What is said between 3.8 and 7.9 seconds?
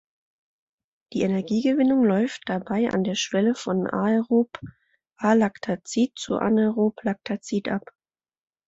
aerob-alaktazid zu anaerob-laktazid ab.